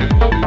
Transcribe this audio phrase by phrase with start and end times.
[0.00, 0.39] Thank you.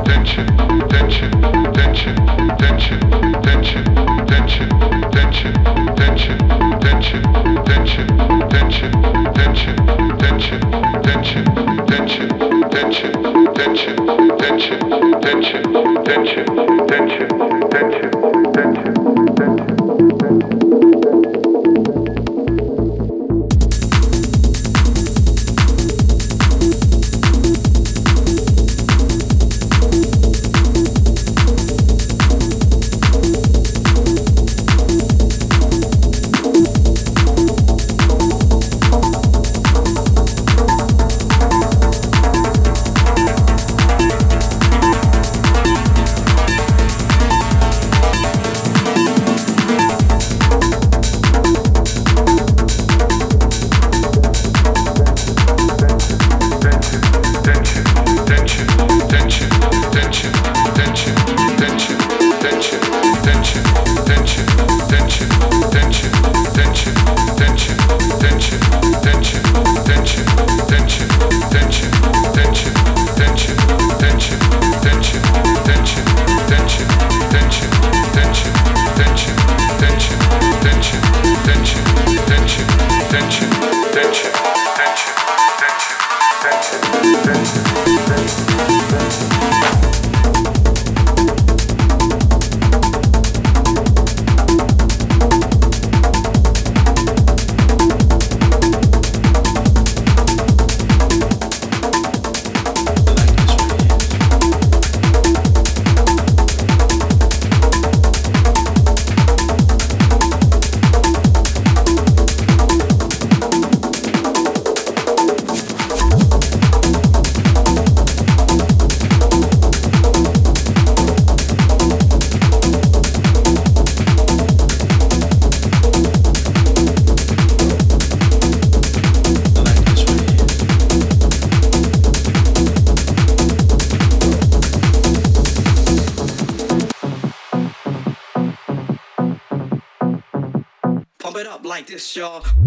[142.23, 142.62] all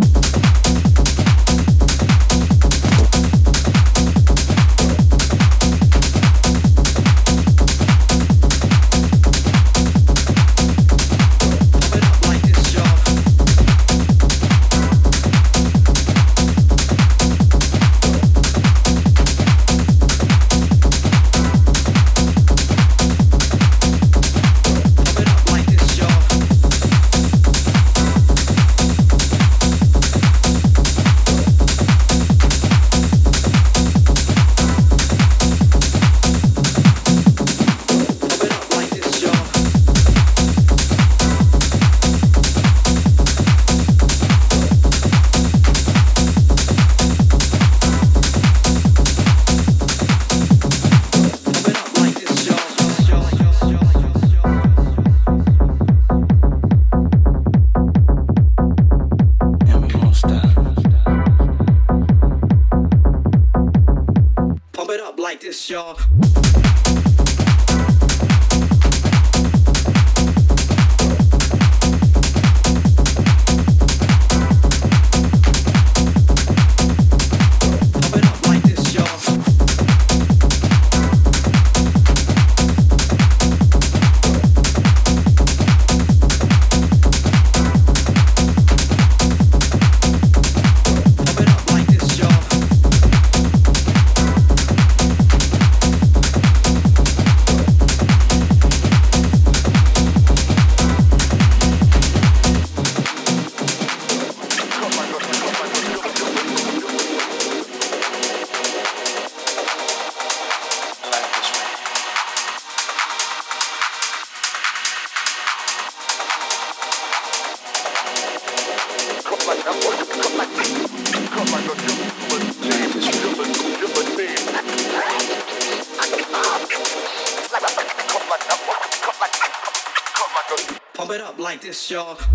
[131.91, 132.26] y'all.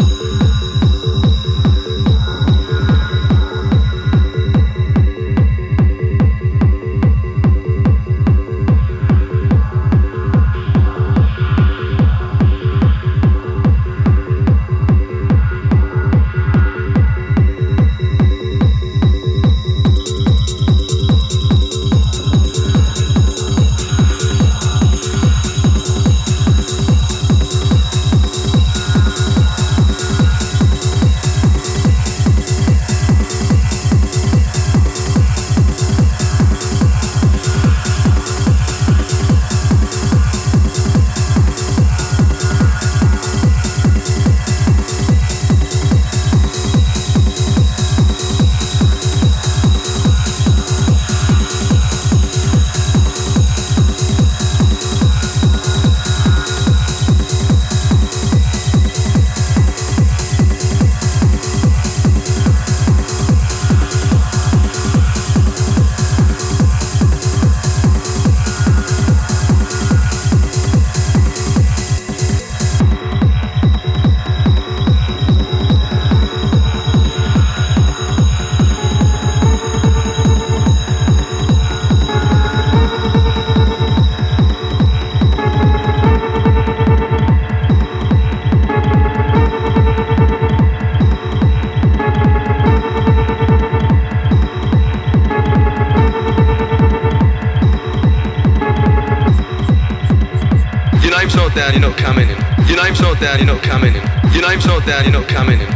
[101.61, 102.37] down, you're not coming in.
[102.67, 104.01] Your name's not down, you're not coming in.
[104.33, 105.69] Your name's not down, you're not coming in.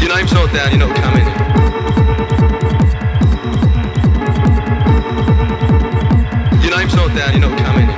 [0.00, 1.34] Your name's not down, you're not coming in.
[6.62, 7.96] Your name's not down, you're not coming in.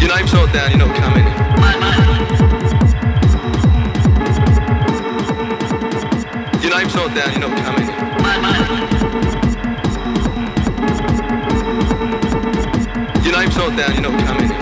[0.00, 2.03] Your name's not down, you're not coming in.
[6.94, 7.94] Not down, you're not coming in.
[13.24, 14.56] Your name's not down, you're not coming in.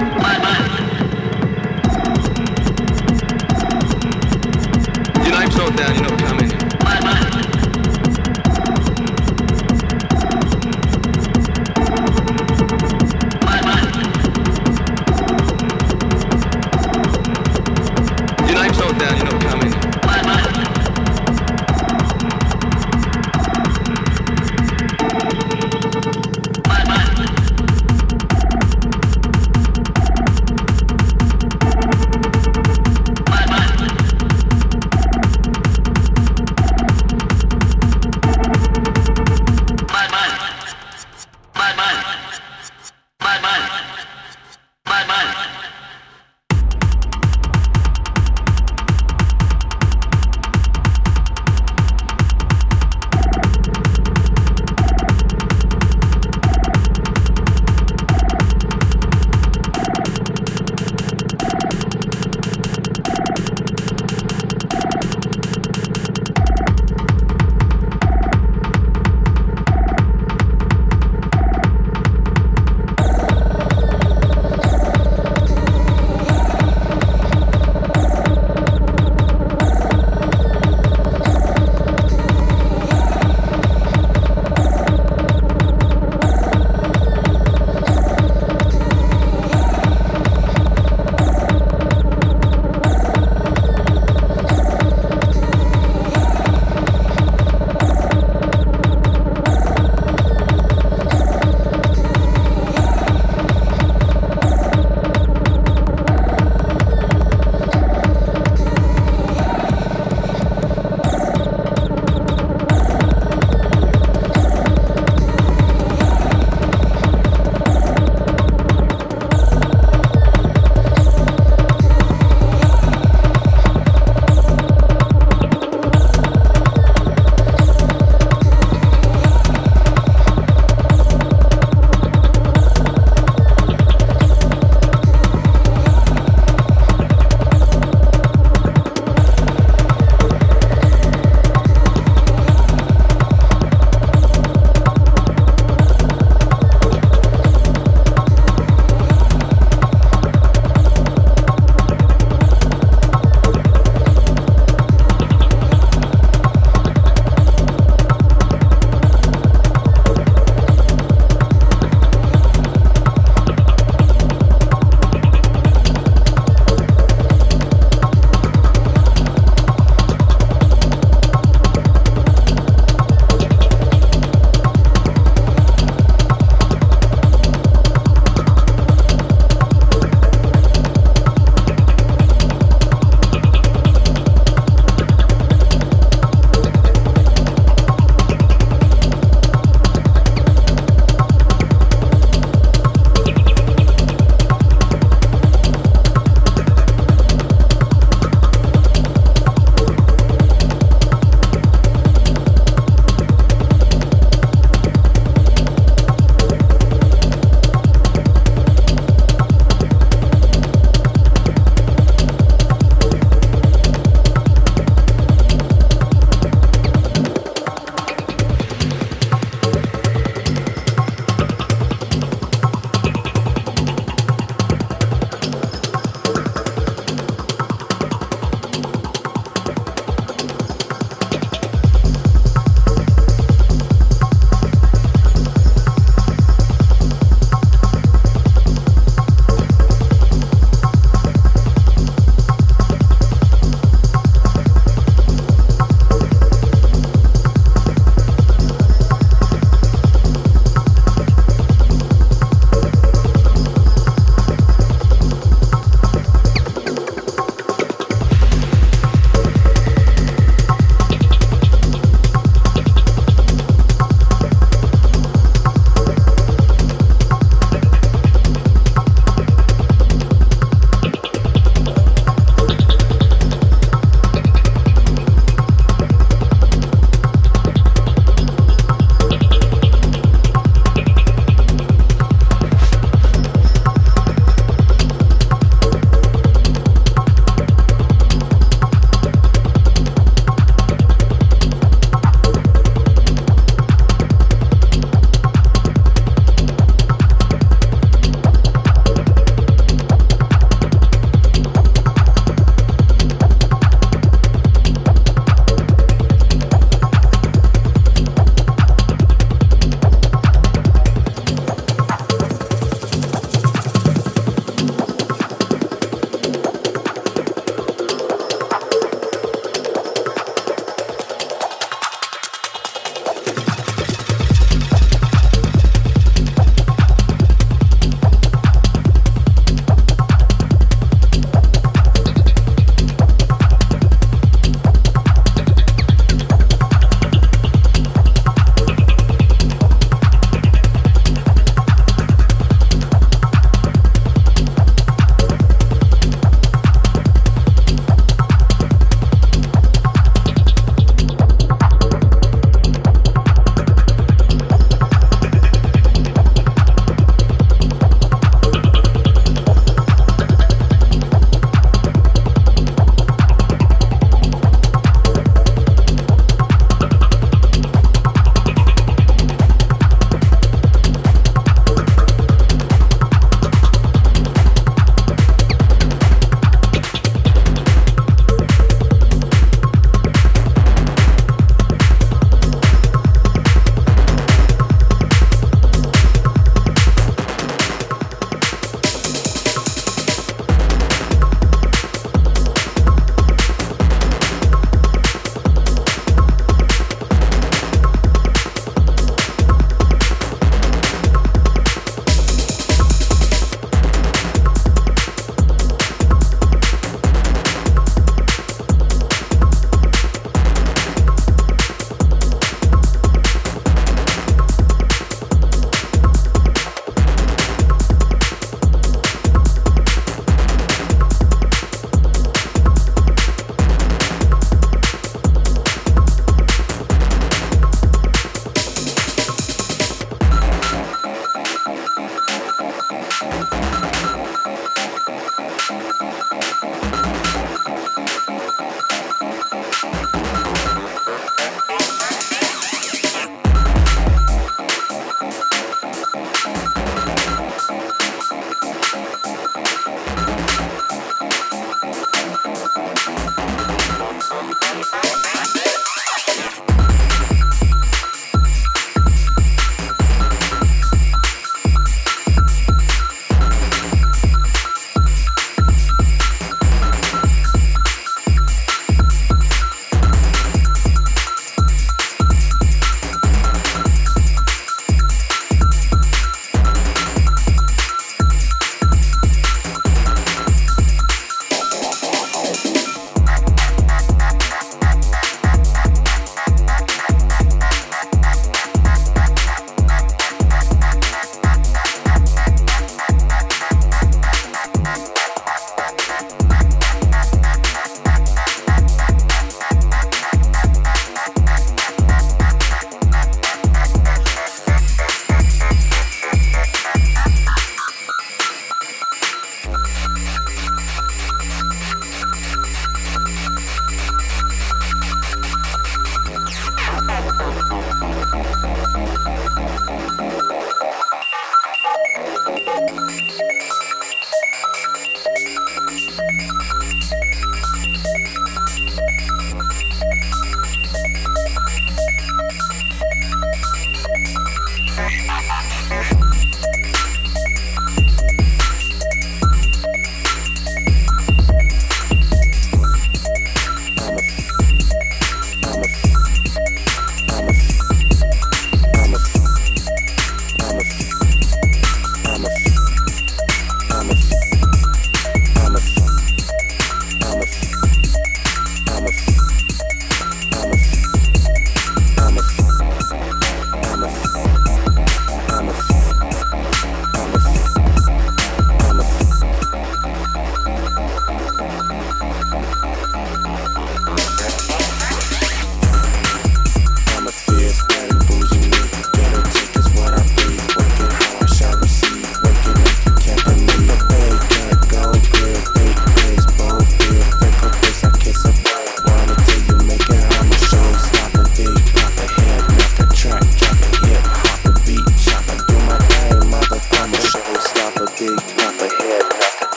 [5.25, 6.42] Your name's not down, you're not coming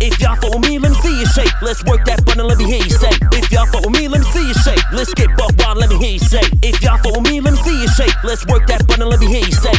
[0.00, 1.52] If y'all fuck with me, let me see you shake.
[1.62, 3.10] Let's work that button, let me hear you say.
[3.32, 4.82] If y'all fuck with me, let me see you shake.
[4.92, 6.42] Let's get buck wild, let me hear you say.
[6.62, 8.14] If y'all fuck with me, let me see you shake.
[8.24, 9.72] Let's work that button, let me hear you say.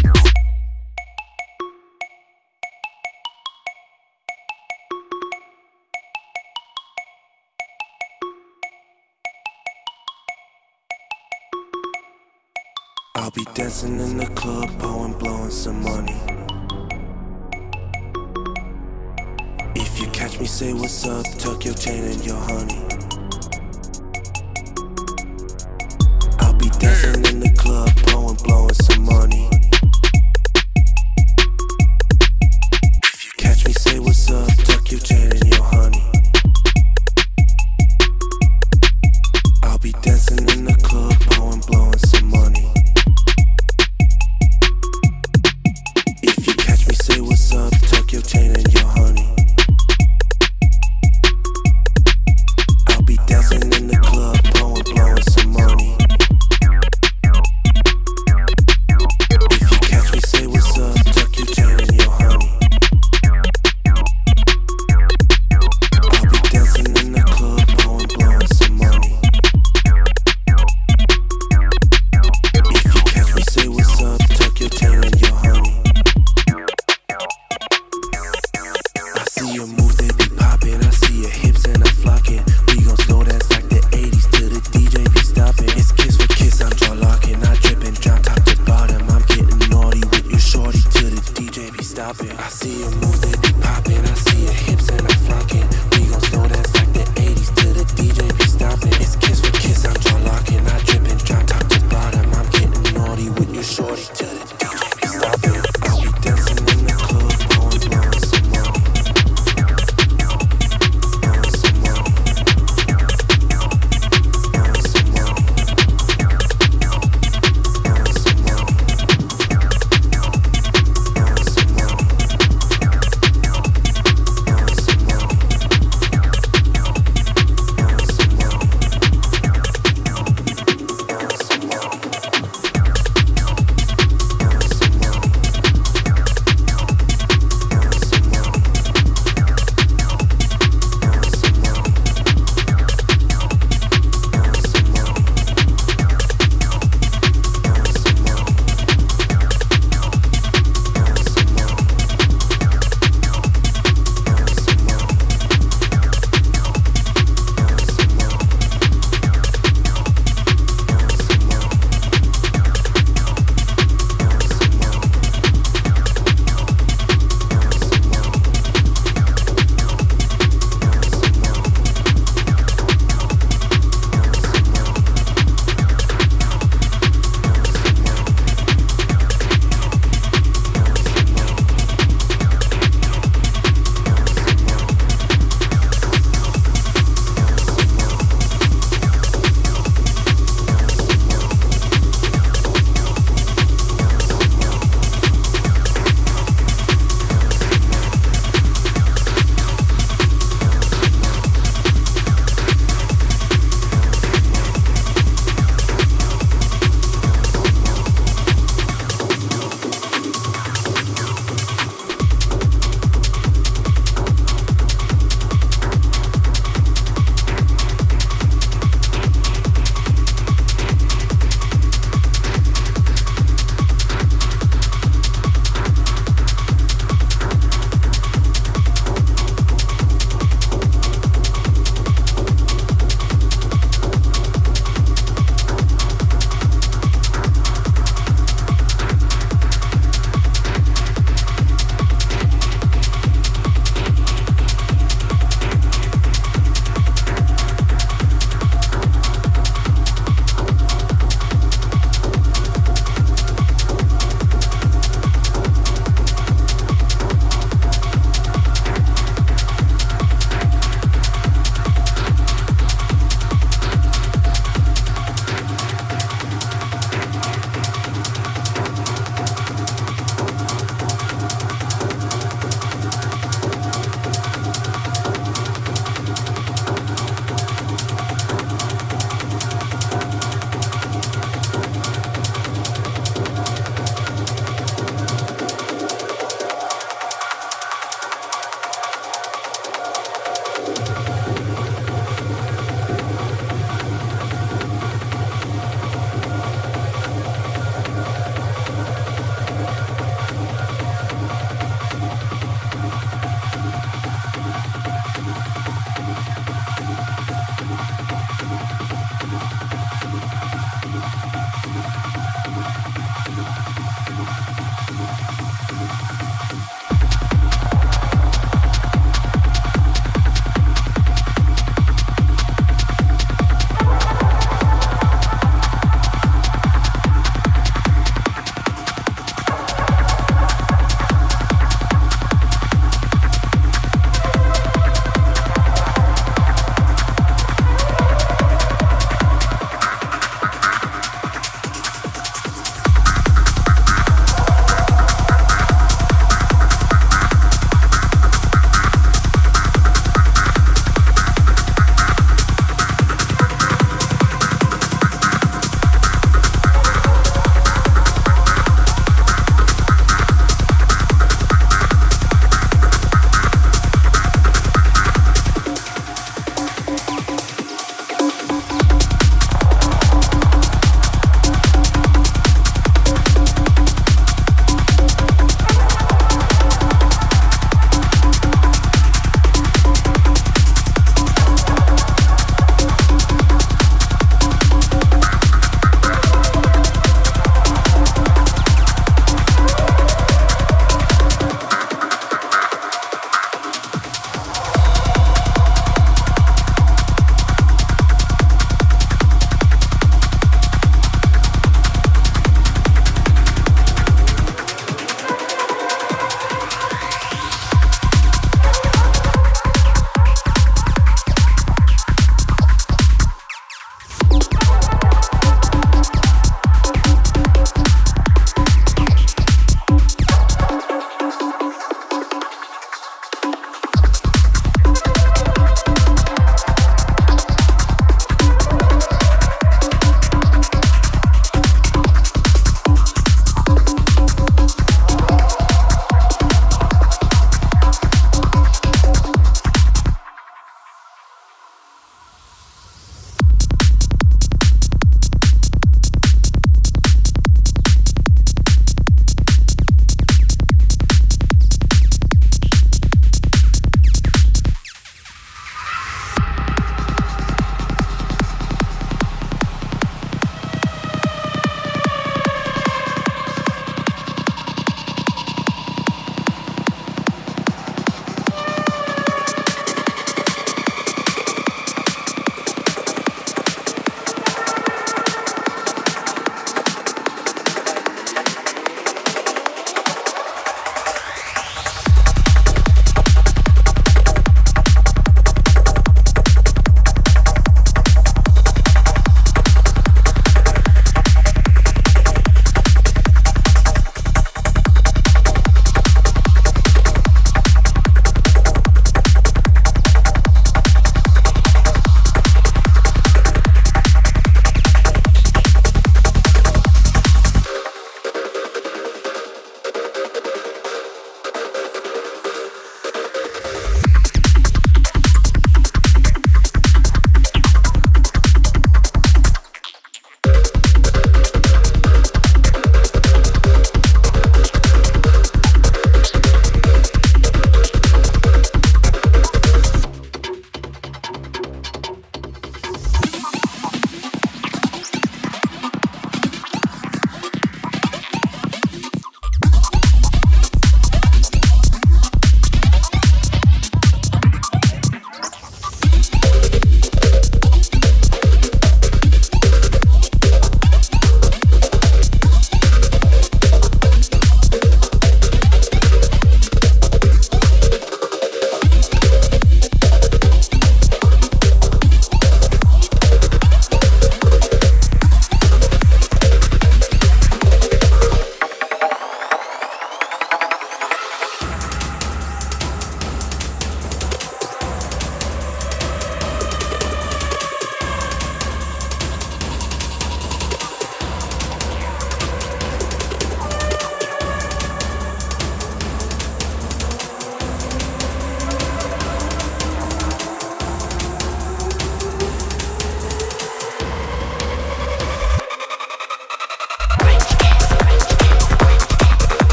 [13.16, 16.45] I'll be dancing in the club, pouring, blowing some money.
[20.46, 22.78] You say what's up, tuck your chain and your honey.
[26.38, 29.55] I'll be dancing in the club, pouring, blowing some money.